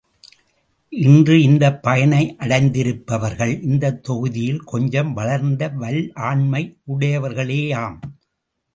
இன்று 0.89 1.41
இந்தப் 1.41 1.83
பயனை 1.83 2.35
அடைந்திருப்பவர்கள் 2.39 3.61
இந்தத் 3.61 4.03
தொகுதியில் 4.03 4.63
கொஞ்சம் 4.63 5.13
வளர்ந்த 5.13 5.71
வல்லாண்மையுடையவர்களேயாம். 5.79 7.97